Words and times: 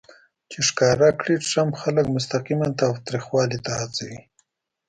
چې 0.51 0.59
ښکاره 0.67 1.09
کړي 1.19 1.35
ټرمپ 1.49 1.73
خلک 1.81 2.05
مستقیماً 2.15 2.67
تاوتریخوالي 2.81 3.59
ته 3.65 3.71
هڅوي 3.79 4.19